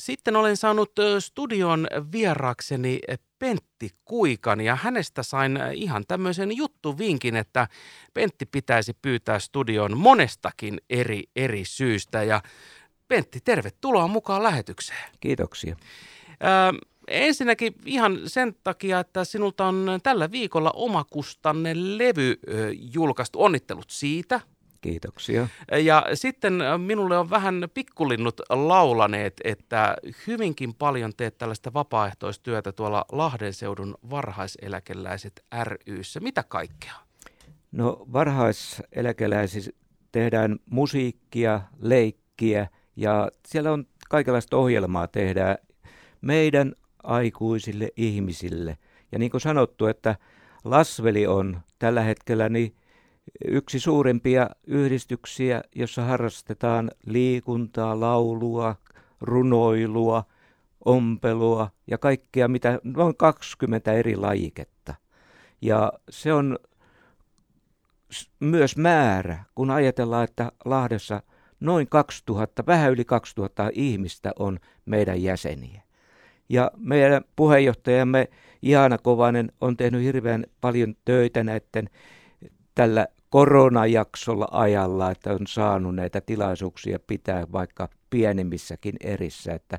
Sitten 0.00 0.36
olen 0.36 0.56
saanut 0.56 0.92
studion 1.18 1.86
vierakseni 2.12 3.00
Pentti 3.38 3.90
Kuikan 4.04 4.60
ja 4.60 4.76
hänestä 4.76 5.22
sain 5.22 5.58
ihan 5.74 6.04
tämmöisen 6.08 6.56
juttuvinkin, 6.56 7.36
että 7.36 7.68
Pentti 8.14 8.46
pitäisi 8.46 8.92
pyytää 9.02 9.38
studion 9.38 9.98
monestakin 9.98 10.80
eri, 10.90 11.22
eri 11.36 11.64
syystä. 11.64 12.22
Ja 12.22 12.42
Pentti, 13.08 13.40
tervetuloa 13.44 14.06
mukaan 14.08 14.42
lähetykseen. 14.42 15.10
Kiitoksia. 15.20 15.76
Ö, 16.30 16.78
ensinnäkin 17.08 17.74
ihan 17.84 18.20
sen 18.26 18.54
takia, 18.64 19.00
että 19.00 19.24
sinulta 19.24 19.66
on 19.66 20.00
tällä 20.02 20.30
viikolla 20.30 20.70
omakustanne 20.74 21.72
levy 21.74 22.40
julkaistu. 22.94 23.42
Onnittelut 23.42 23.90
siitä. 23.90 24.40
Kiitoksia. 24.80 25.48
Ja 25.84 26.06
sitten 26.14 26.60
äh, 26.60 26.78
minulle 26.78 27.18
on 27.18 27.30
vähän 27.30 27.68
pikkulinnut 27.74 28.40
laulaneet, 28.50 29.40
että 29.44 29.96
hyvinkin 30.26 30.74
paljon 30.74 31.12
teet 31.16 31.38
tällaista 31.38 31.72
vapaaehtoistyötä 31.72 32.72
tuolla 32.72 33.04
Lahden 33.12 33.54
seudun 33.54 33.94
varhaiseläkeläiset 34.10 35.44
ryssä. 35.86 36.20
Mitä 36.20 36.42
kaikkea? 36.42 36.94
No 37.72 38.06
varhaiseläkeläisissä 38.12 39.70
tehdään 40.12 40.58
musiikkia, 40.70 41.60
leikkiä 41.80 42.68
ja 42.96 43.30
siellä 43.46 43.72
on 43.72 43.86
kaikenlaista 44.08 44.56
ohjelmaa 44.56 45.08
tehdään 45.08 45.56
meidän 46.20 46.74
aikuisille 47.02 47.88
ihmisille. 47.96 48.78
Ja 49.12 49.18
niin 49.18 49.30
kuin 49.30 49.40
sanottu, 49.40 49.86
että 49.86 50.16
Lasveli 50.64 51.26
on 51.26 51.60
tällä 51.78 52.02
hetkellä 52.02 52.48
niin 52.48 52.74
yksi 53.48 53.80
suurimpia 53.80 54.50
yhdistyksiä, 54.66 55.62
jossa 55.74 56.04
harrastetaan 56.04 56.90
liikuntaa, 57.06 58.00
laulua, 58.00 58.76
runoilua, 59.20 60.24
ompelua 60.84 61.70
ja 61.86 61.98
kaikkea, 61.98 62.48
mitä 62.48 62.80
noin 62.84 63.16
20 63.16 63.92
eri 63.92 64.16
lajiketta. 64.16 64.94
Ja 65.62 65.92
se 66.10 66.32
on 66.32 66.58
myös 68.40 68.76
määrä, 68.76 69.44
kun 69.54 69.70
ajatellaan, 69.70 70.24
että 70.24 70.52
Lahdessa 70.64 71.22
noin 71.60 71.88
2000, 71.88 72.66
vähän 72.66 72.92
yli 72.92 73.04
2000 73.04 73.70
ihmistä 73.72 74.32
on 74.38 74.58
meidän 74.86 75.22
jäseniä. 75.22 75.82
Ja 76.48 76.70
meidän 76.76 77.24
puheenjohtajamme 77.36 78.28
Jaana 78.62 78.98
Kovanen 78.98 79.52
on 79.60 79.76
tehnyt 79.76 80.02
hirveän 80.02 80.46
paljon 80.60 80.94
töitä 81.04 81.44
näiden 81.44 81.90
tällä 82.74 83.06
koronajaksolla 83.30 84.48
ajalla, 84.50 85.10
että 85.10 85.32
on 85.32 85.46
saanut 85.46 85.94
näitä 85.94 86.20
tilaisuuksia 86.20 86.98
pitää 87.06 87.46
vaikka 87.52 87.88
pienemmissäkin 88.10 88.94
erissä, 89.00 89.52
että 89.52 89.78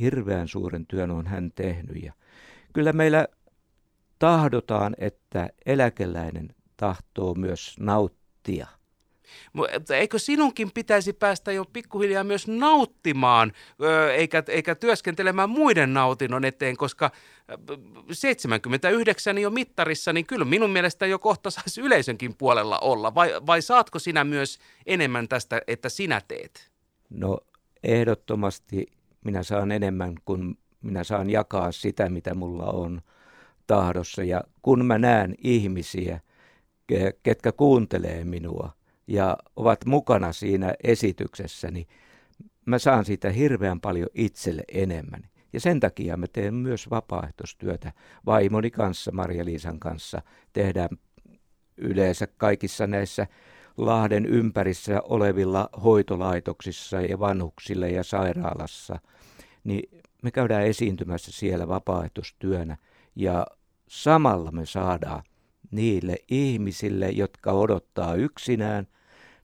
hirveän 0.00 0.48
suuren 0.48 0.86
työn 0.86 1.10
on 1.10 1.26
hän 1.26 1.52
tehnyt. 1.54 2.02
Ja 2.02 2.12
kyllä 2.72 2.92
meillä 2.92 3.28
tahdotaan, 4.18 4.94
että 4.98 5.48
eläkeläinen 5.66 6.54
tahtoo 6.76 7.34
myös 7.34 7.76
nauttia 7.80 8.66
Eikö 9.90 10.18
sinunkin 10.18 10.70
pitäisi 10.74 11.12
päästä 11.12 11.52
jo 11.52 11.64
pikkuhiljaa 11.72 12.24
myös 12.24 12.48
nauttimaan, 12.48 13.52
eikä, 14.16 14.42
eikä 14.48 14.74
työskentelemään 14.74 15.50
muiden 15.50 15.94
nautinnon 15.94 16.44
eteen, 16.44 16.76
koska 16.76 17.10
79 18.12 19.38
jo 19.38 19.50
mittarissa, 19.50 20.12
niin 20.12 20.26
kyllä 20.26 20.44
minun 20.44 20.70
mielestä 20.70 21.06
jo 21.06 21.18
kohta 21.18 21.50
saisi 21.50 21.80
yleisönkin 21.80 22.34
puolella 22.36 22.78
olla. 22.78 23.14
Vai, 23.14 23.32
vai 23.46 23.62
saatko 23.62 23.98
sinä 23.98 24.24
myös 24.24 24.58
enemmän 24.86 25.28
tästä, 25.28 25.62
että 25.66 25.88
sinä 25.88 26.20
teet? 26.28 26.70
No 27.10 27.38
ehdottomasti 27.82 28.86
minä 29.24 29.42
saan 29.42 29.72
enemmän 29.72 30.14
kuin 30.24 30.58
minä 30.82 31.04
saan 31.04 31.30
jakaa 31.30 31.72
sitä, 31.72 32.08
mitä 32.08 32.34
mulla 32.34 32.64
on 32.64 33.02
tahdossa. 33.66 34.22
Ja 34.22 34.44
kun 34.62 34.86
mä 34.86 34.98
näen 34.98 35.34
ihmisiä, 35.38 36.20
ketkä 37.22 37.52
kuuntelee 37.52 38.24
minua– 38.24 38.70
ja 39.06 39.36
ovat 39.56 39.84
mukana 39.84 40.32
siinä 40.32 40.74
esityksessä, 40.84 41.70
niin 41.70 41.86
mä 42.66 42.78
saan 42.78 43.04
siitä 43.04 43.30
hirveän 43.30 43.80
paljon 43.80 44.08
itselle 44.14 44.62
enemmän. 44.72 45.22
Ja 45.52 45.60
sen 45.60 45.80
takia 45.80 46.16
mä 46.16 46.26
teen 46.26 46.54
myös 46.54 46.90
vapaaehtoistyötä 46.90 47.92
vaimoni 48.26 48.70
kanssa, 48.70 49.12
Marja-Liisan 49.12 49.78
kanssa. 49.78 50.22
Tehdään 50.52 50.88
yleensä 51.76 52.26
kaikissa 52.26 52.86
näissä 52.86 53.26
Lahden 53.76 54.26
ympärissä 54.26 55.00
olevilla 55.04 55.68
hoitolaitoksissa 55.84 57.00
ja 57.00 57.18
vanhuksille 57.18 57.88
ja 57.90 58.04
sairaalassa. 58.04 58.98
Niin 59.64 60.02
me 60.22 60.30
käydään 60.30 60.66
esiintymässä 60.66 61.32
siellä 61.32 61.68
vapaaehtoistyönä 61.68 62.76
ja 63.16 63.46
samalla 63.88 64.50
me 64.50 64.66
saadaan 64.66 65.22
niille 65.70 66.16
ihmisille, 66.28 67.10
jotka 67.10 67.52
odottaa 67.52 68.14
yksinään 68.14 68.86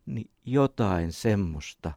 niin 0.07 0.31
jotain 0.45 1.13
semmoista. 1.13 1.93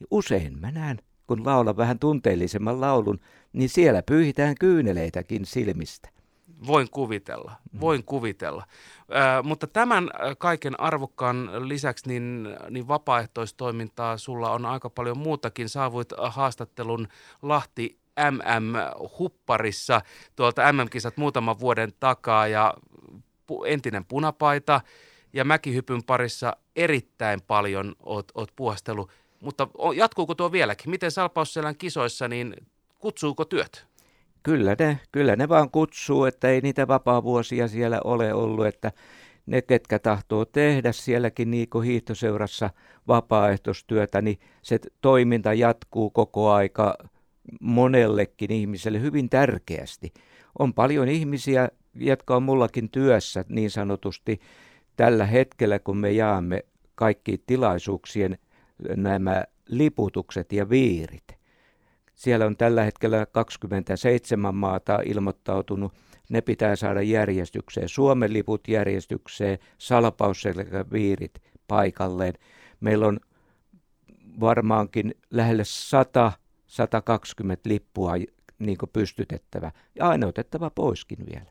Ja 0.00 0.06
usein 0.10 0.58
mä 0.58 0.70
näen, 0.70 0.98
kun 1.26 1.46
laulan 1.46 1.76
vähän 1.76 1.98
tunteellisemman 1.98 2.80
laulun, 2.80 3.20
niin 3.52 3.68
siellä 3.68 4.02
pyyhitään 4.02 4.54
kyyneleitäkin 4.60 5.46
silmistä. 5.46 6.08
Voin 6.66 6.90
kuvitella, 6.90 7.52
mm. 7.72 7.80
voin 7.80 8.04
kuvitella. 8.04 8.66
Äh, 9.16 9.44
mutta 9.44 9.66
tämän 9.66 10.10
kaiken 10.38 10.80
arvokkaan 10.80 11.68
lisäksi 11.68 12.08
niin, 12.08 12.48
niin 12.70 12.88
vapaaehtoistoimintaa 12.88 14.16
sulla 14.16 14.50
on 14.50 14.66
aika 14.66 14.90
paljon 14.90 15.18
muutakin. 15.18 15.68
Saavuit 15.68 16.08
haastattelun 16.18 17.08
Lahti 17.42 17.98
MM-hupparissa 18.30 20.00
tuolta 20.36 20.72
MM-kisat 20.72 21.16
muutaman 21.16 21.60
vuoden 21.60 21.92
takaa 22.00 22.46
ja 22.46 22.74
entinen 23.66 24.04
punapaita– 24.04 24.80
ja 25.34 25.44
mäkihypyn 25.44 26.04
parissa 26.04 26.56
erittäin 26.76 27.40
paljon 27.46 27.94
oot, 28.02 28.32
oot 28.34 28.52
puhastellut. 28.56 29.10
Mutta 29.40 29.68
jatkuuko 29.96 30.34
tuo 30.34 30.52
vieläkin? 30.52 30.90
Miten 30.90 31.10
Salpausselän 31.10 31.76
kisoissa, 31.76 32.28
niin 32.28 32.54
kutsuuko 32.98 33.44
työt? 33.44 33.86
Kyllä 34.42 34.76
ne, 34.78 35.00
kyllä 35.12 35.36
ne 35.36 35.48
vaan 35.48 35.70
kutsuu, 35.70 36.24
että 36.24 36.48
ei 36.48 36.60
niitä 36.60 36.88
vapaa-vuosia 36.88 37.68
siellä 37.68 38.00
ole 38.04 38.34
ollut, 38.34 38.66
että 38.66 38.92
ne, 39.46 39.62
ketkä 39.62 39.98
tahtoo 39.98 40.44
tehdä 40.44 40.92
sielläkin 40.92 41.68
kuin 41.70 41.86
hiihtoseurassa 41.86 42.70
vapaaehtoistyötä, 43.08 44.22
niin 44.22 44.38
se 44.62 44.78
toiminta 45.00 45.54
jatkuu 45.54 46.10
koko 46.10 46.50
aika 46.50 46.94
monellekin 47.60 48.52
ihmiselle 48.52 49.00
hyvin 49.00 49.30
tärkeästi. 49.30 50.12
On 50.58 50.74
paljon 50.74 51.08
ihmisiä, 51.08 51.68
jotka 51.94 52.36
on 52.36 52.42
mullakin 52.42 52.90
työssä 52.90 53.44
niin 53.48 53.70
sanotusti, 53.70 54.40
tällä 54.96 55.26
hetkellä, 55.26 55.78
kun 55.78 55.96
me 55.96 56.12
jaamme 56.12 56.64
kaikki 56.94 57.42
tilaisuuksien 57.46 58.38
nämä 58.96 59.44
liputukset 59.68 60.52
ja 60.52 60.70
viirit. 60.70 61.24
Siellä 62.14 62.46
on 62.46 62.56
tällä 62.56 62.84
hetkellä 62.84 63.26
27 63.26 64.54
maata 64.54 64.98
ilmoittautunut. 65.06 65.92
Ne 66.28 66.40
pitää 66.40 66.76
saada 66.76 67.02
järjestykseen. 67.02 67.88
Suomen 67.88 68.32
liput 68.32 68.68
järjestykseen, 68.68 69.58
viirit 70.92 71.42
paikalleen. 71.68 72.34
Meillä 72.80 73.06
on 73.06 73.20
varmaankin 74.40 75.14
lähelle 75.30 75.64
100 75.64 76.32
120 76.66 77.68
lippua 77.68 78.12
niin 78.58 78.78
pystytettävä 78.92 79.72
ja 79.94 80.08
aina 80.08 80.26
otettava 80.26 80.70
poiskin 80.70 81.18
vielä. 81.32 81.50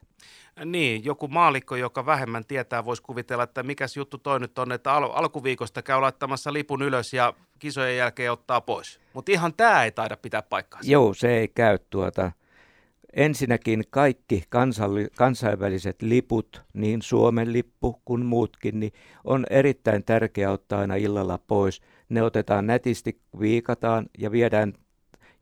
Niin, 0.65 1.05
joku 1.05 1.27
maalikko, 1.27 1.75
joka 1.75 2.05
vähemmän 2.05 2.45
tietää, 2.45 2.85
voisi 2.85 3.03
kuvitella, 3.03 3.43
että 3.43 3.63
mikäs 3.63 3.97
juttu 3.97 4.17
toi 4.17 4.39
nyt 4.39 4.59
on, 4.59 4.71
että 4.71 4.93
al- 4.93 5.11
alkuviikosta 5.13 5.81
käy 5.81 6.01
laittamassa 6.01 6.53
lipun 6.53 6.81
ylös 6.81 7.13
ja 7.13 7.33
kisojen 7.59 7.97
jälkeen 7.97 8.31
ottaa 8.31 8.61
pois. 8.61 8.99
Mutta 9.13 9.31
ihan 9.31 9.53
tämä 9.53 9.83
ei 9.83 9.91
taida 9.91 10.17
pitää 10.17 10.41
paikkaansa. 10.41 10.91
Joo, 10.91 11.13
se 11.13 11.37
ei 11.37 11.47
käy 11.47 11.77
tuota. 11.89 12.31
Ensinnäkin 13.13 13.83
kaikki 13.89 14.43
kansalli- 14.49 15.07
kansainväliset 15.17 16.01
liput, 16.01 16.61
niin 16.73 17.01
Suomen 17.01 17.53
lippu 17.53 18.01
kuin 18.05 18.25
muutkin, 18.25 18.79
niin 18.79 18.93
on 19.23 19.45
erittäin 19.49 20.03
tärkeää 20.03 20.51
ottaa 20.51 20.79
aina 20.79 20.95
illalla 20.95 21.37
pois. 21.37 21.81
Ne 22.09 22.23
otetaan 22.23 22.67
nätisti, 22.67 23.19
viikataan 23.39 24.05
ja 24.17 24.31
viedään 24.31 24.73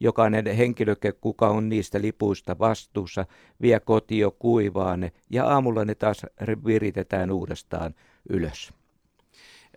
jokainen 0.01 0.45
henkilö, 0.45 0.95
kuka 1.21 1.47
on 1.49 1.69
niistä 1.69 2.01
lipuista 2.01 2.59
vastuussa, 2.59 3.25
vie 3.61 3.79
kotio 3.79 4.31
kuivaa 4.31 4.97
ne 4.97 5.11
ja 5.29 5.45
aamulla 5.45 5.85
ne 5.85 5.95
taas 5.95 6.25
viritetään 6.65 7.31
uudestaan 7.31 7.95
ylös. 8.29 8.73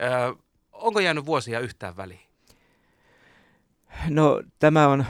Ö, 0.03 0.37
onko 0.73 1.01
jäänyt 1.01 1.27
vuosia 1.27 1.61
yhtään 1.61 1.97
väliin? 1.97 2.21
No 4.09 4.43
tämä 4.59 4.89
on, 4.89 5.05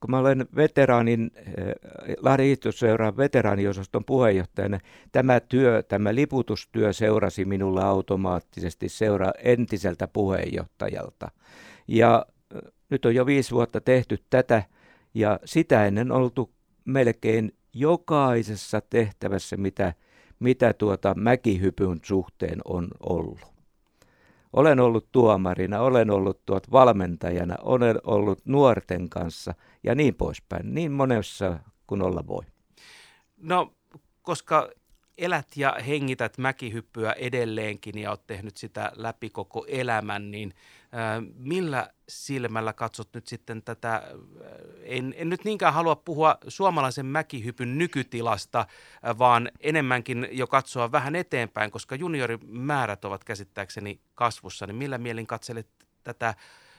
kun 0.00 0.10
mä 0.10 0.18
olen 0.18 0.46
veteraanin, 0.56 1.30
Lahden 2.20 2.46
hiihtoseuran 2.46 3.16
veteraaniosaston 3.16 4.04
puheenjohtajana, 4.04 4.80
tämä 5.12 5.40
työ, 5.40 5.82
tämä 5.82 6.14
liputustyö 6.14 6.92
seurasi 6.92 7.44
minulla 7.44 7.82
automaattisesti 7.82 8.88
seura 8.88 9.30
entiseltä 9.38 10.08
puheenjohtajalta. 10.08 11.30
Ja 11.88 12.26
nyt 12.90 13.04
on 13.04 13.14
jo 13.14 13.26
viisi 13.26 13.50
vuotta 13.50 13.80
tehty 13.80 14.18
tätä 14.30 14.62
Ja 15.14 15.40
sitä 15.44 15.86
ennen 15.86 16.12
oltu 16.12 16.50
melkein 16.84 17.52
jokaisessa 17.72 18.80
tehtävässä, 18.80 19.56
mitä, 19.56 19.94
mitä 20.40 20.72
tuota 20.72 21.14
mäkihypyn 21.14 22.00
suhteen 22.02 22.60
on 22.64 22.88
ollut. 23.00 23.40
Olen 24.52 24.80
ollut 24.80 25.12
tuomarina, 25.12 25.80
olen 25.80 26.10
ollut 26.10 26.46
tuot 26.46 26.70
valmentajana, 26.70 27.54
olen 27.62 27.96
ollut 28.04 28.40
nuorten 28.44 29.08
kanssa 29.08 29.54
ja 29.84 29.94
niin 29.94 30.14
poispäin. 30.14 30.74
Niin 30.74 30.92
monessa 30.92 31.58
kuin 31.86 32.02
olla 32.02 32.26
voi. 32.26 32.44
No, 33.36 33.72
koska 34.22 34.70
elät 35.18 35.56
ja 35.56 35.76
hengität 35.86 36.38
mäkihyppyä 36.38 37.12
edelleenkin 37.12 37.98
ja 37.98 38.10
olet 38.10 38.26
tehnyt 38.26 38.56
sitä 38.56 38.92
läpi 38.94 39.30
koko 39.30 39.64
elämän, 39.68 40.30
niin 40.30 40.54
millä 41.34 41.90
silmällä 42.08 42.72
katsot 42.72 43.08
nyt 43.14 43.26
sitten 43.26 43.62
tätä, 43.62 44.02
en, 44.82 45.14
en 45.16 45.28
nyt 45.28 45.44
niinkään 45.44 45.74
halua 45.74 45.96
puhua 45.96 46.38
suomalaisen 46.48 47.06
mäkihypyn 47.06 47.78
nykytilasta, 47.78 48.66
vaan 49.18 49.50
enemmänkin 49.60 50.28
jo 50.30 50.46
katsoa 50.46 50.92
vähän 50.92 51.16
eteenpäin, 51.16 51.70
koska 51.70 51.94
juniorimäärät 51.94 53.04
ovat 53.04 53.24
käsittääkseni 53.24 54.00
kasvussa, 54.14 54.66
niin 54.66 54.76
millä 54.76 54.98
mielin 54.98 55.26
katselet 55.26 55.68
tätä 56.04 56.34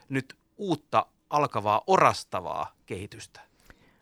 nyt 0.10 0.38
uutta 0.58 1.06
alkavaa 1.30 1.82
orastavaa 1.88 2.76
kehitystä? 2.86 3.49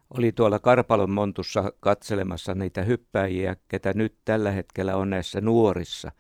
Oli 0.10 0.32
tuolla 0.32 0.60
Karpalon 0.60 1.10
montussa 1.10 1.72
katselemassa 1.80 2.56
niitä 2.56 2.84
hyppäjiä, 2.84 3.56
ketä 3.68 3.94
nyt 3.94 4.16
tällä 4.26 4.52
hetkellä 4.52 4.96
on 4.96 5.10
näissä 5.10 5.42
nuorissa. 5.42 6.12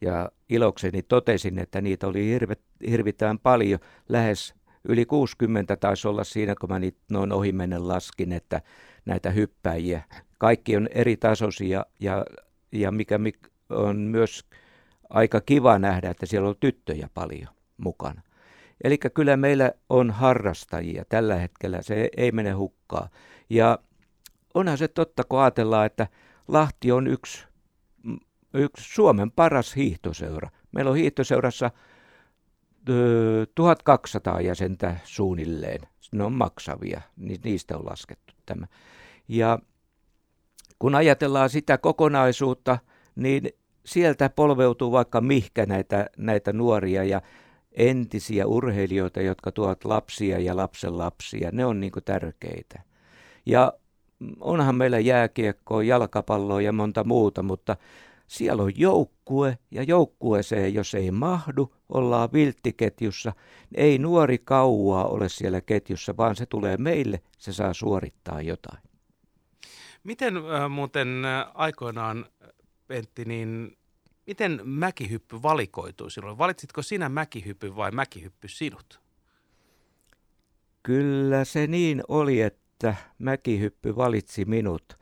Ja 0.00 0.30
ilokseni 0.48 1.02
totesin, 1.02 1.58
että 1.58 1.80
niitä 1.80 2.06
oli 2.06 2.38
hirvitään 2.86 3.38
paljon, 3.38 3.80
lähes 4.08 4.54
yli 4.88 5.06
60 5.06 5.76
taisi 5.76 6.08
olla 6.08 6.24
siinä, 6.24 6.54
kun 6.60 6.70
mä 6.70 6.78
niitä 6.78 6.98
noin 7.10 7.32
ohimennen 7.32 7.88
laskin, 7.88 8.32
että 8.32 8.62
näitä 9.04 9.30
hyppäjiä. 9.30 10.02
Kaikki 10.38 10.76
on 10.76 10.88
eri 10.94 11.16
tasoisia 11.16 11.86
ja, 12.00 12.24
ja 12.72 12.92
mikä 12.92 13.18
on 13.70 13.96
myös 13.96 14.44
aika 15.10 15.40
kiva 15.40 15.78
nähdä, 15.78 16.10
että 16.10 16.26
siellä 16.26 16.48
on 16.48 16.56
tyttöjä 16.60 17.08
paljon 17.14 17.48
mukana. 17.76 18.22
Eli 18.84 18.98
kyllä 18.98 19.36
meillä 19.36 19.72
on 19.88 20.10
harrastajia 20.10 21.04
tällä 21.08 21.36
hetkellä, 21.36 21.82
se 21.82 22.08
ei 22.16 22.32
mene 22.32 22.50
hukkaan. 22.50 23.08
Ja 23.50 23.78
onhan 24.54 24.78
se 24.78 24.88
totta, 24.88 25.24
kun 25.24 25.40
ajatellaan, 25.40 25.86
että 25.86 26.06
Lahti 26.48 26.92
on 26.92 27.06
yksi, 27.06 27.44
yksi 28.54 28.94
Suomen 28.94 29.30
paras 29.30 29.76
hiihtoseura. 29.76 30.50
Meillä 30.72 30.90
on 30.90 30.96
hiihtoseurassa 30.96 31.70
1200 33.54 34.40
jäsentä 34.40 34.96
suunnilleen. 35.04 35.80
Ne 36.12 36.24
on 36.24 36.32
maksavia, 36.32 37.00
niin 37.16 37.40
niistä 37.44 37.76
on 37.76 37.86
laskettu 37.86 38.34
tämä. 38.46 38.66
Ja 39.28 39.58
kun 40.78 40.94
ajatellaan 40.94 41.50
sitä 41.50 41.78
kokonaisuutta, 41.78 42.78
niin 43.16 43.50
sieltä 43.84 44.30
polveutuu 44.30 44.92
vaikka 44.92 45.20
mihkä 45.20 45.66
näitä, 45.66 46.06
näitä 46.16 46.52
nuoria 46.52 47.04
ja 47.04 47.22
entisiä 47.74 48.46
urheilijoita, 48.46 49.20
jotka 49.20 49.52
tuovat 49.52 49.84
lapsia 49.84 50.38
ja 50.38 50.56
lapsen 50.56 50.98
lapsia. 50.98 51.50
Ne 51.52 51.64
on 51.64 51.80
niin 51.80 51.92
tärkeitä. 52.04 52.82
Ja 53.46 53.72
onhan 54.40 54.74
meillä 54.74 54.98
jääkiekkoa, 54.98 55.82
jalkapalloa 55.82 56.60
ja 56.60 56.72
monta 56.72 57.04
muuta, 57.04 57.42
mutta 57.42 57.76
siellä 58.26 58.62
on 58.62 58.72
joukkue 58.76 59.58
ja 59.70 59.82
joukkueeseen, 59.82 60.74
jos 60.74 60.94
ei 60.94 61.10
mahdu, 61.10 61.74
ollaan 61.88 62.28
vilttiketjussa. 62.32 63.32
Ei 63.74 63.98
nuori 63.98 64.38
kauaa 64.38 65.04
ole 65.04 65.28
siellä 65.28 65.60
ketjussa, 65.60 66.16
vaan 66.16 66.36
se 66.36 66.46
tulee 66.46 66.76
meille, 66.76 67.20
se 67.38 67.52
saa 67.52 67.74
suorittaa 67.74 68.42
jotain. 68.42 68.82
Miten 70.04 70.36
äh, 70.36 70.70
muuten 70.70 71.24
äh, 71.24 71.46
aikoinaan, 71.54 72.26
Pentti, 72.86 73.24
niin 73.24 73.76
miten 74.26 74.60
mäkihyppy 74.64 75.42
valikoitui 75.42 76.10
silloin? 76.10 76.38
Valitsitko 76.38 76.82
sinä 76.82 77.08
mäkihyppy 77.08 77.76
vai 77.76 77.90
mäkihyppy 77.90 78.48
sinut? 78.48 79.00
Kyllä 80.82 81.44
se 81.44 81.66
niin 81.66 82.02
oli, 82.08 82.40
että 82.40 82.94
mäkihyppy 83.18 83.96
valitsi 83.96 84.44
minut. 84.44 84.98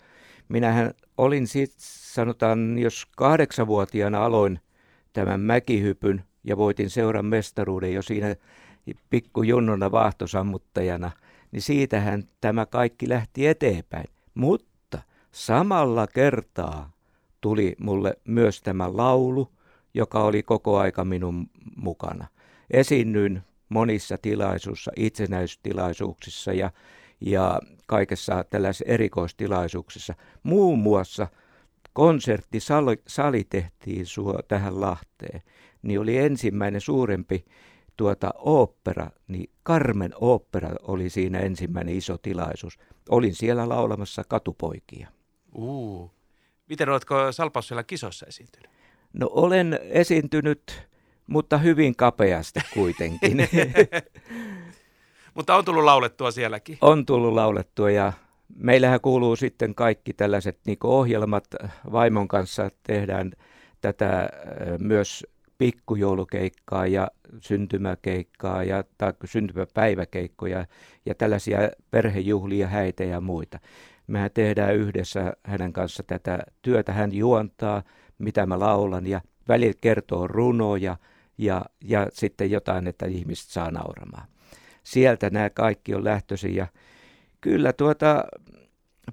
Minähän 0.48 0.94
olin 1.16 1.46
sitten, 1.46 1.80
sanotaan, 1.86 2.78
jos 2.78 3.06
kahdeksanvuotiaana 3.16 4.24
aloin 4.24 4.60
tämän 5.12 5.40
mäkihypyn 5.40 6.24
ja 6.44 6.56
voitin 6.56 6.90
seuran 6.90 7.26
mestaruuden 7.26 7.94
jo 7.94 8.02
siinä 8.02 8.36
pikkujunnuna 9.10 9.92
vaahtosammuttajana, 9.92 11.10
niin 11.52 11.62
siitähän 11.62 12.24
tämä 12.40 12.66
kaikki 12.66 13.08
lähti 13.08 13.46
eteenpäin. 13.46 14.06
Mutta 14.34 15.02
samalla 15.32 16.06
kertaa 16.06 16.92
tuli 17.40 17.76
mulle 17.78 18.16
myös 18.24 18.62
tämä 18.62 18.96
laulu, 18.96 19.48
joka 19.94 20.22
oli 20.24 20.42
koko 20.42 20.78
aika 20.78 21.04
minun 21.04 21.46
mukana. 21.76 22.26
Esiinnyin 22.70 23.42
monissa 23.68 24.18
tilaisuussa, 24.22 24.92
itsenäistilaisuuksissa 24.96 26.52
ja, 26.52 26.70
ja 27.20 27.60
kaikessa 27.86 28.44
tällaisissa 28.50 28.92
erikoistilaisuuksissa. 28.92 30.14
Muun 30.42 30.78
muassa 30.78 31.26
konserttisali 31.92 33.02
sali 33.06 33.44
tehtiin 33.44 34.06
suo 34.06 34.40
tähän 34.48 34.80
Lahteen, 34.80 35.42
niin 35.82 36.00
oli 36.00 36.18
ensimmäinen 36.18 36.80
suurempi 36.80 37.44
tuota 37.96 38.30
opera, 38.38 39.10
niin 39.28 39.50
Carmen 39.66 40.12
opera 40.20 40.70
oli 40.82 41.10
siinä 41.10 41.38
ensimmäinen 41.38 41.96
iso 41.96 42.18
tilaisuus. 42.18 42.78
Olin 43.08 43.34
siellä 43.34 43.68
laulamassa 43.68 44.24
katupoikia. 44.28 45.08
Uh. 45.54 46.19
Miten 46.70 46.88
oletko 46.88 47.32
Salpausselän 47.32 47.84
kisossa 47.86 48.26
esiintynyt? 48.26 48.70
No 49.12 49.30
olen 49.30 49.78
esiintynyt, 49.82 50.88
mutta 51.26 51.58
hyvin 51.58 51.96
kapeasti 51.96 52.60
kuitenkin. 52.74 53.48
mutta 55.34 55.54
on 55.54 55.64
tullut 55.64 55.84
laulettua 55.84 56.30
sielläkin. 56.30 56.78
On 56.80 57.06
tullut 57.06 57.34
laulettua 57.34 57.90
ja 57.90 58.12
meillähän 58.56 59.00
kuuluu 59.00 59.36
sitten 59.36 59.74
kaikki 59.74 60.12
tällaiset 60.12 60.58
niin 60.66 60.78
ohjelmat. 60.84 61.44
Vaimon 61.92 62.28
kanssa 62.28 62.70
tehdään 62.82 63.32
tätä 63.80 64.28
myös 64.78 65.26
pikkujoulukeikkaa 65.58 66.86
ja 66.86 67.08
syntymäkeikkaa 67.40 68.64
ja 68.64 68.84
tai 68.98 69.12
syntymäpäiväkeikkoja 69.24 70.66
ja 71.06 71.14
tällaisia 71.14 71.58
perhejuhlia, 71.90 72.68
häitä 72.68 73.04
ja 73.04 73.20
muita. 73.20 73.58
Mehän 74.10 74.30
tehdään 74.34 74.76
yhdessä 74.76 75.32
hänen 75.44 75.72
kanssa 75.72 76.02
tätä 76.02 76.38
työtä. 76.62 76.92
Hän 76.92 77.12
juontaa, 77.14 77.82
mitä 78.18 78.46
mä 78.46 78.58
laulan 78.58 79.06
ja 79.06 79.20
välillä 79.48 79.74
kertoo 79.80 80.26
runoja 80.26 80.96
ja, 81.38 81.64
ja 81.84 82.06
sitten 82.12 82.50
jotain, 82.50 82.86
että 82.86 83.06
ihmiset 83.06 83.48
saa 83.48 83.70
nauramaan. 83.70 84.28
Sieltä 84.82 85.30
nämä 85.30 85.50
kaikki 85.50 85.94
on 85.94 86.04
lähtöisin 86.04 86.54
ja 86.54 86.66
kyllä 87.40 87.72
tuota 87.72 88.24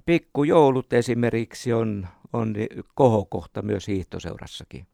pikkujoulut 0.06 0.92
esimerkiksi 0.92 1.72
on, 1.72 2.08
on 2.32 2.54
kohokohta 2.94 3.62
myös 3.62 3.88
hiihtoseurassakin. 3.88 4.86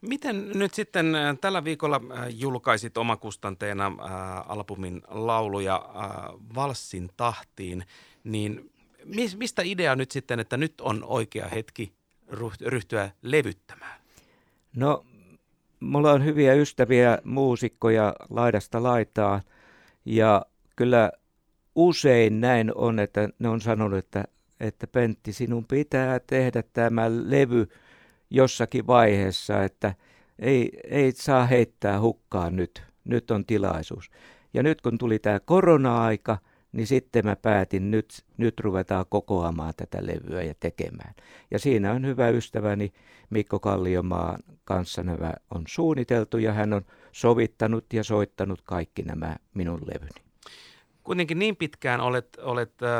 Miten 0.00 0.50
nyt 0.54 0.74
sitten 0.74 1.14
äh, 1.14 1.38
tällä 1.40 1.64
viikolla 1.64 2.00
äh, 2.10 2.26
julkaisit 2.28 2.98
omakustanteena 2.98 3.86
äh, 3.86 4.50
albumin 4.50 5.02
lauluja 5.08 5.88
Valssin 6.54 7.10
tahtiin, 7.16 7.84
niin 8.24 8.71
mistä 9.36 9.62
idea 9.64 9.96
nyt 9.96 10.10
sitten, 10.10 10.40
että 10.40 10.56
nyt 10.56 10.80
on 10.80 11.04
oikea 11.04 11.48
hetki 11.48 11.92
ryhtyä 12.66 13.10
levyttämään? 13.22 14.00
No, 14.76 15.06
mulla 15.80 16.12
on 16.12 16.24
hyviä 16.24 16.54
ystäviä, 16.54 17.18
muusikkoja 17.24 18.14
laidasta 18.30 18.82
laitaa 18.82 19.40
ja 20.04 20.46
kyllä 20.76 21.12
usein 21.74 22.40
näin 22.40 22.72
on, 22.74 22.98
että 22.98 23.28
ne 23.38 23.48
on 23.48 23.60
sanonut, 23.60 23.98
että, 23.98 24.24
että 24.60 24.86
Pentti, 24.86 25.32
sinun 25.32 25.64
pitää 25.64 26.20
tehdä 26.20 26.62
tämä 26.72 27.02
levy 27.08 27.68
jossakin 28.30 28.86
vaiheessa, 28.86 29.64
että 29.64 29.94
ei, 30.38 30.70
ei 30.90 31.12
saa 31.12 31.46
heittää 31.46 32.00
hukkaan 32.00 32.56
nyt. 32.56 32.82
Nyt 33.04 33.30
on 33.30 33.46
tilaisuus. 33.46 34.10
Ja 34.54 34.62
nyt 34.62 34.80
kun 34.80 34.98
tuli 34.98 35.18
tämä 35.18 35.40
korona-aika– 35.40 36.38
niin 36.72 36.86
sitten 36.86 37.24
mä 37.24 37.36
päätin, 37.36 37.90
nyt, 37.90 38.24
nyt 38.36 38.60
ruvetaan 38.60 39.04
kokoamaan 39.08 39.74
tätä 39.76 39.98
levyä 40.00 40.42
ja 40.42 40.54
tekemään. 40.60 41.14
Ja 41.50 41.58
siinä 41.58 41.92
on 41.92 42.06
hyvä 42.06 42.28
ystäväni 42.28 42.92
Mikko 43.30 43.60
Kalliomaan 43.60 44.38
kanssa 44.64 45.02
nämä 45.02 45.32
on 45.50 45.62
suunniteltu 45.68 46.38
ja 46.38 46.52
hän 46.52 46.72
on 46.72 46.82
sovittanut 47.12 47.92
ja 47.92 48.04
soittanut 48.04 48.62
kaikki 48.62 49.02
nämä 49.02 49.36
minun 49.54 49.80
levyni. 49.86 50.22
Kuitenkin 51.04 51.38
niin 51.38 51.56
pitkään 51.56 52.00
olet, 52.00 52.38
olet 52.42 52.82
äh, 52.82 52.90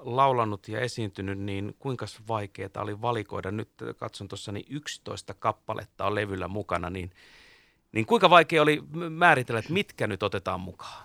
laulanut 0.00 0.68
ja 0.68 0.80
esiintynyt, 0.80 1.38
niin 1.38 1.76
kuinka 1.78 2.06
vaikeaa 2.28 2.68
oli 2.76 3.00
valikoida? 3.00 3.50
Nyt 3.50 3.68
katson 3.96 4.28
tuossa, 4.28 4.52
niin 4.52 4.66
11 4.70 5.34
kappaletta 5.34 6.06
on 6.06 6.14
levyllä 6.14 6.48
mukana, 6.48 6.90
niin, 6.90 7.10
niin 7.92 8.06
kuinka 8.06 8.30
vaikea 8.30 8.62
oli 8.62 8.82
määritellä, 9.10 9.58
että 9.58 9.72
mitkä 9.72 10.06
nyt 10.06 10.22
otetaan 10.22 10.60
mukaan? 10.60 11.04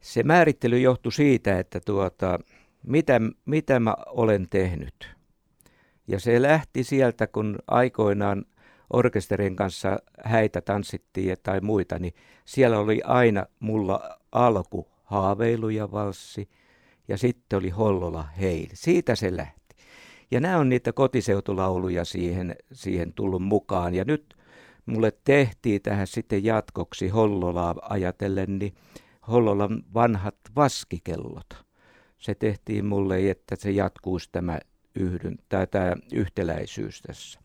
Se 0.00 0.22
määrittely 0.22 0.78
johtui 0.80 1.12
siitä, 1.12 1.58
että 1.58 1.80
tuota, 1.80 2.38
mitä, 2.82 3.20
mitä 3.44 3.80
mä 3.80 3.96
olen 4.06 4.46
tehnyt. 4.50 5.16
Ja 6.08 6.20
se 6.20 6.42
lähti 6.42 6.84
sieltä, 6.84 7.26
kun 7.26 7.58
aikoinaan 7.66 8.44
orkesterin 8.90 9.56
kanssa 9.56 9.98
häitä 10.24 10.60
tanssittiin 10.60 11.36
tai 11.42 11.60
muita, 11.60 11.98
niin 11.98 12.14
siellä 12.44 12.78
oli 12.78 13.00
aina 13.04 13.46
mulla 13.60 14.18
alku 14.32 14.88
haaveilu 15.04 15.68
ja 15.68 15.92
valssi 15.92 16.48
ja 17.08 17.18
sitten 17.18 17.58
oli 17.58 17.70
Hollola 17.70 18.22
heil. 18.40 18.68
Siitä 18.72 19.14
se 19.14 19.36
lähti. 19.36 19.76
Ja 20.30 20.40
nämä 20.40 20.58
on 20.58 20.68
niitä 20.68 20.92
kotiseutulauluja 20.92 22.04
siihen, 22.04 22.56
siihen 22.72 23.12
tullut 23.12 23.42
mukaan. 23.42 23.94
Ja 23.94 24.04
nyt 24.04 24.36
mulle 24.86 25.12
tehtiin 25.24 25.82
tähän 25.82 26.06
sitten 26.06 26.44
jatkoksi 26.44 27.08
Hollolaa 27.08 27.74
ajatellen, 27.82 28.58
niin 28.58 28.74
Hollolan 29.28 29.82
vanhat 29.94 30.36
vaskikellot. 30.56 31.64
Se 32.18 32.34
tehtiin 32.34 32.86
mulle, 32.86 33.30
että 33.30 33.56
se 33.56 33.70
jatkuisi 33.70 34.28
tämä, 34.32 34.58
yhdyn, 34.94 35.38
tämä, 35.48 35.66
tämä 35.66 35.92
yhtäläisyys 36.12 37.02
tässä. 37.02 37.40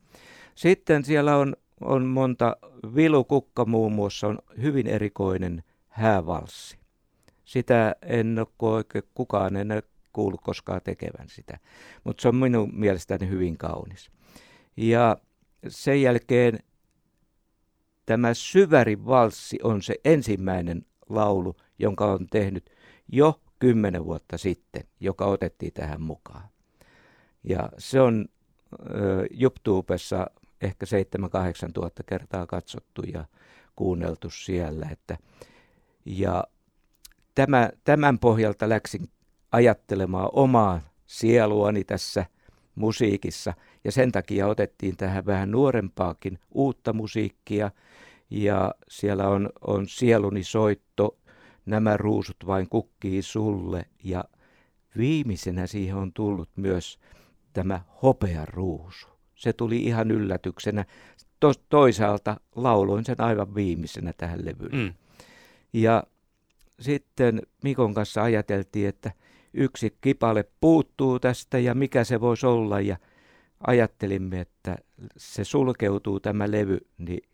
Sitten 0.55 1.05
siellä 1.05 1.37
on, 1.37 1.55
on 1.81 2.05
monta, 2.05 2.57
Vilukukka 2.95 3.65
muun 3.65 3.93
muassa 3.93 4.27
on 4.27 4.39
hyvin 4.61 4.87
erikoinen 4.87 5.63
häävalssi. 5.87 6.77
Sitä 7.45 7.95
en 8.01 8.39
ole 8.39 8.47
oikein 8.59 9.03
kukaan 9.13 9.55
en 9.55 9.71
ole 9.71 9.83
kuullut 10.13 10.41
koskaan 10.41 10.81
tekevän 10.83 11.29
sitä, 11.29 11.59
mutta 12.03 12.21
se 12.21 12.27
on 12.27 12.35
minun 12.35 12.69
mielestäni 12.73 13.29
hyvin 13.29 13.57
kaunis. 13.57 14.11
Ja 14.77 15.17
sen 15.67 16.01
jälkeen 16.01 16.59
tämä 18.05 18.33
Syvärin 18.33 19.05
valssi 19.05 19.59
on 19.63 19.81
se 19.81 19.95
ensimmäinen 20.05 20.85
laulu, 21.09 21.55
jonka 21.79 22.05
on 22.05 22.27
tehnyt 22.31 22.71
jo 23.07 23.41
kymmenen 23.59 24.05
vuotta 24.05 24.37
sitten, 24.37 24.83
joka 24.99 25.25
otettiin 25.25 25.73
tähän 25.73 26.01
mukaan. 26.01 26.49
Ja 27.43 27.69
se 27.77 28.01
on 28.01 28.25
ö, 28.73 29.25
YouTubessa 29.41 30.27
ehkä 30.61 30.85
7-8 31.67 31.71
tuhatta 31.73 32.03
kertaa 32.03 32.47
katsottu 32.47 33.01
ja 33.13 33.25
kuunneltu 33.75 34.29
siellä. 34.29 34.87
Että, 34.91 35.17
ja 36.05 36.43
tämä, 37.35 37.69
tämän 37.83 38.19
pohjalta 38.19 38.69
läksin 38.69 39.09
ajattelemaan 39.51 40.29
omaa 40.33 40.81
sieluani 41.05 41.83
tässä 41.83 42.25
musiikissa 42.75 43.53
ja 43.83 43.91
sen 43.91 44.11
takia 44.11 44.47
otettiin 44.47 44.97
tähän 44.97 45.25
vähän 45.25 45.51
nuorempaakin 45.51 46.39
uutta 46.51 46.93
musiikkia 46.93 47.71
ja 48.29 48.75
siellä 48.87 49.27
on, 49.27 49.49
on 49.67 49.87
sieluni 49.87 50.43
soitto, 50.43 51.17
nämä 51.65 51.97
ruusut 51.97 52.37
vain 52.45 52.69
kukkii 52.69 53.21
sulle 53.21 53.85
ja 54.03 54.23
viimeisenä 54.97 55.67
siihen 55.67 55.95
on 55.95 56.13
tullut 56.13 56.49
myös 56.55 56.99
tämä 57.53 57.81
hopea 58.01 58.45
ruusu. 58.45 59.07
Se 59.35 59.53
tuli 59.53 59.83
ihan 59.83 60.11
yllätyksenä. 60.11 60.85
To, 61.39 61.53
toisaalta 61.69 62.39
lauloin 62.55 63.05
sen 63.05 63.21
aivan 63.21 63.55
viimeisenä 63.55 64.13
tähän 64.17 64.45
levyyn. 64.45 64.75
Mm. 64.75 64.93
Ja 65.73 66.03
sitten 66.79 67.41
Mikon 67.63 67.93
kanssa 67.93 68.23
ajateltiin, 68.23 68.89
että 68.89 69.11
yksi 69.53 69.97
kipale 70.01 70.45
puuttuu 70.61 71.19
tästä 71.19 71.59
ja 71.59 71.75
mikä 71.75 72.03
se 72.03 72.21
voisi 72.21 72.45
olla. 72.45 72.81
Ja 72.81 72.97
ajattelimme, 73.67 74.39
että 74.39 74.77
se 75.17 75.43
sulkeutuu 75.43 76.19
tämä 76.19 76.51
levy 76.51 76.77
niin 76.97 77.29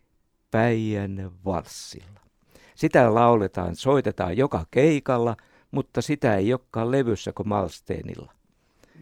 Päijän 0.50 1.30
valssilla. 1.44 2.20
Sitä 2.80 3.14
lauletaan, 3.14 3.76
soitetaan 3.76 4.36
joka 4.36 4.66
keikalla, 4.70 5.36
mutta 5.70 6.02
sitä 6.02 6.36
ei 6.36 6.52
olekaan 6.52 6.90
levyssä 6.90 7.32
kuin 7.32 7.48
Malsteenilla. 7.48 8.32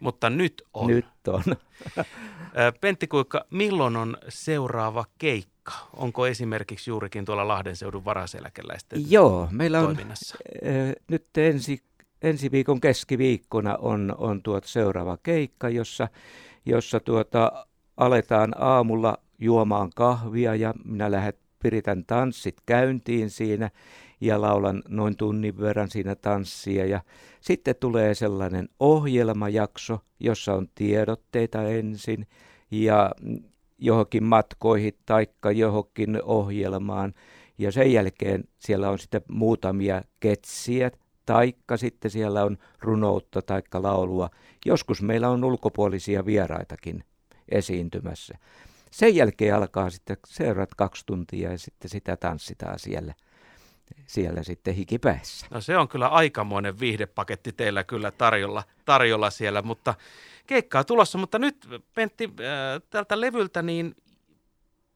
Mutta 0.00 0.30
nyt 0.30 0.62
on. 0.74 0.86
Nyt 0.86 1.06
on. 1.28 1.42
Pentti 2.80 3.06
Kuikka, 3.06 3.44
milloin 3.50 3.96
on 3.96 4.16
seuraava 4.28 5.04
keikka? 5.18 5.72
Onko 5.96 6.26
esimerkiksi 6.26 6.90
juurikin 6.90 7.24
tuolla 7.24 7.48
Lahden 7.48 7.76
seudun 7.76 8.04
varaseläkeläisten 8.04 9.10
Joo, 9.10 9.48
meillä 9.50 9.80
on 9.80 9.96
nyt 11.08 11.26
ensi, 11.36 11.82
ensi 12.22 12.50
viikon 12.50 12.80
keskiviikkona 12.80 13.76
on, 13.76 14.14
on 14.18 14.42
tuota 14.42 14.68
seuraava 14.68 15.18
keikka, 15.22 15.68
jossa, 15.68 16.08
jossa 16.66 17.00
tuota, 17.00 17.66
aletaan 17.96 18.54
aamulla 18.58 19.18
juomaan 19.38 19.90
kahvia 19.94 20.54
ja 20.54 20.74
minä 20.84 21.10
lähdet, 21.10 21.47
piritän 21.62 22.04
tanssit 22.04 22.56
käyntiin 22.66 23.30
siinä 23.30 23.70
ja 24.20 24.40
laulan 24.40 24.82
noin 24.88 25.16
tunnin 25.16 25.58
verran 25.58 25.90
siinä 25.90 26.14
tanssia. 26.14 26.86
Ja 26.86 27.00
sitten 27.40 27.76
tulee 27.80 28.14
sellainen 28.14 28.68
ohjelmajakso, 28.80 29.98
jossa 30.20 30.54
on 30.54 30.68
tiedotteita 30.74 31.62
ensin 31.62 32.26
ja 32.70 33.10
johonkin 33.78 34.24
matkoihin 34.24 34.94
taikka 35.06 35.50
johonkin 35.50 36.22
ohjelmaan. 36.22 37.14
Ja 37.58 37.72
sen 37.72 37.92
jälkeen 37.92 38.44
siellä 38.58 38.90
on 38.90 38.98
sitten 38.98 39.22
muutamia 39.28 40.02
ketsiä, 40.20 40.90
taikka 41.26 41.76
sitten 41.76 42.10
siellä 42.10 42.44
on 42.44 42.58
runoutta 42.80 43.42
taikka 43.42 43.82
laulua. 43.82 44.30
Joskus 44.66 45.02
meillä 45.02 45.28
on 45.28 45.44
ulkopuolisia 45.44 46.26
vieraitakin 46.26 47.04
esiintymässä. 47.48 48.38
Sen 48.98 49.14
jälkeen 49.14 49.54
alkaa 49.54 49.90
sitten 49.90 50.16
seuraat 50.26 50.74
kaksi 50.74 51.06
tuntia 51.06 51.50
ja 51.50 51.58
sitten 51.58 51.90
sitä 51.90 52.16
tanssitaan 52.16 52.78
siellä– 52.78 53.14
siellä 54.06 54.42
sitten 54.42 54.74
hikipäissä. 54.74 55.46
No 55.50 55.60
se 55.60 55.76
on 55.76 55.88
kyllä 55.88 56.08
aikamoinen 56.08 56.80
viihdepaketti 56.80 57.52
teillä 57.52 57.84
kyllä 57.84 58.10
tarjolla, 58.10 58.64
tarjolla 58.84 59.30
siellä, 59.30 59.62
mutta 59.62 59.94
keikkaa 60.46 60.84
tulossa. 60.84 61.18
Mutta 61.18 61.38
nyt 61.38 61.68
Pentti 61.94 62.24
äh, 62.24 62.82
tältä 62.90 63.20
levyltä 63.20 63.62
niin 63.62 63.96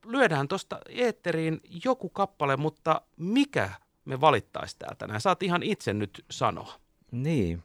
lyödään 0.07 0.49
tuosta 0.49 0.79
eetteriin 0.89 1.61
joku 1.85 2.09
kappale, 2.09 2.57
mutta 2.57 3.03
mikä 3.17 3.71
me 4.05 4.21
valittaisi 4.21 4.77
täältä? 4.79 5.07
Nää 5.07 5.21
saat 5.21 5.43
ihan 5.43 5.63
itse 5.63 5.93
nyt 5.93 6.25
sanoa. 6.31 6.75
Niin. 7.11 7.63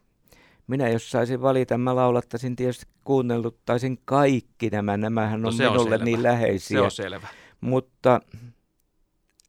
Minä 0.67 0.89
jos 0.89 1.11
saisin 1.11 1.41
valita, 1.41 1.77
mä 1.77 1.95
laulattaisin 1.95 2.55
tietysti 2.55 2.85
kuunnelluttaisin 3.03 3.99
kaikki 4.05 4.69
nämä. 4.69 4.97
Nämähän 4.97 5.41
no 5.41 5.47
on 5.47 5.57
no 5.57 5.71
minulle 5.71 5.95
on 5.95 6.05
niin 6.05 6.23
läheisiä. 6.23 6.77
Se 6.77 6.81
on 6.81 6.91
selvä. 6.91 7.27
Mutta 7.61 8.21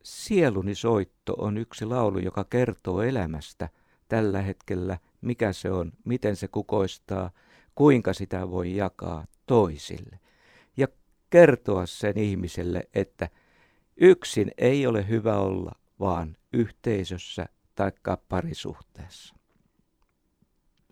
Sieluni 0.08 0.74
soitto 0.74 1.34
on 1.38 1.58
yksi 1.58 1.84
laulu, 1.84 2.18
joka 2.18 2.44
kertoo 2.44 3.02
elämästä 3.02 3.68
tällä 4.08 4.42
hetkellä, 4.42 4.98
mikä 5.20 5.52
se 5.52 5.70
on, 5.70 5.92
miten 6.04 6.36
se 6.36 6.48
kukoistaa, 6.48 7.30
kuinka 7.74 8.12
sitä 8.12 8.50
voi 8.50 8.76
jakaa 8.76 9.24
toisille. 9.46 10.20
Ja 10.76 10.88
kertoa 11.30 11.86
sen 11.86 12.18
ihmiselle, 12.18 12.88
että 12.94 13.28
yksin 13.96 14.50
ei 14.58 14.86
ole 14.86 15.08
hyvä 15.08 15.38
olla, 15.38 15.72
vaan 16.00 16.36
yhteisössä 16.52 17.46
tai 17.74 17.92
parisuhteessa. 18.28 19.37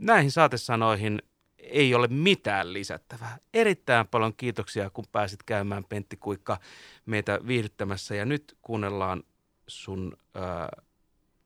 Näihin 0.00 0.30
saatesanoihin 0.30 1.22
ei 1.58 1.94
ole 1.94 2.06
mitään 2.06 2.72
lisättävää. 2.72 3.38
Erittäin 3.54 4.06
paljon 4.08 4.36
kiitoksia, 4.36 4.90
kun 4.90 5.04
pääsit 5.12 5.42
käymään 5.42 5.84
Pentti 5.84 6.16
Kuikka 6.16 6.58
meitä 7.06 7.40
viihdyttämässä. 7.46 8.14
Ja 8.14 8.24
nyt 8.24 8.56
kuunnellaan 8.62 9.22
sun 9.66 10.16
ää, 10.34 10.68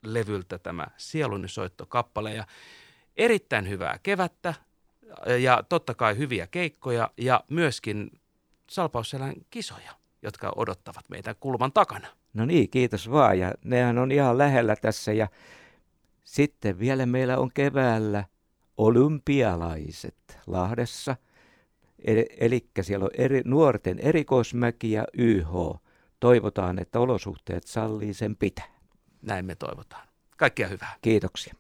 levyltä 0.04 0.58
tämä 0.58 0.86
Sieluni 0.96 1.48
soittokappale. 1.48 2.34
Ja 2.34 2.46
erittäin 3.16 3.68
hyvää 3.68 3.98
kevättä 4.02 4.54
ja 5.40 5.62
totta 5.68 5.94
kai 5.94 6.18
hyviä 6.18 6.46
keikkoja 6.46 7.10
ja 7.16 7.44
myöskin 7.50 8.20
Salpausselän 8.70 9.34
kisoja, 9.50 9.92
jotka 10.22 10.52
odottavat 10.56 11.04
meitä 11.08 11.34
kulman 11.34 11.72
takana. 11.72 12.08
No 12.34 12.46
niin, 12.46 12.70
kiitos 12.70 13.10
vaan. 13.10 13.38
Ja 13.38 13.54
nehän 13.64 13.98
on 13.98 14.12
ihan 14.12 14.38
lähellä 14.38 14.76
tässä 14.76 15.12
ja 15.12 15.28
sitten 16.24 16.78
vielä 16.78 17.06
meillä 17.06 17.38
on 17.38 17.50
keväällä– 17.54 18.24
olympialaiset 18.80 20.38
Lahdessa. 20.46 21.16
Eli 22.40 22.66
siellä 22.80 23.04
on 23.04 23.10
eri, 23.18 23.42
nuorten 23.44 23.98
erikoismäki 23.98 24.92
ja 24.92 25.04
YH. 25.18 25.52
Toivotaan, 26.20 26.78
että 26.78 27.00
olosuhteet 27.00 27.66
sallii 27.66 28.14
sen 28.14 28.36
pitää. 28.36 28.80
Näin 29.22 29.44
me 29.44 29.54
toivotaan. 29.54 30.08
Kaikkia 30.36 30.68
hyvää. 30.68 30.96
Kiitoksia. 31.02 31.54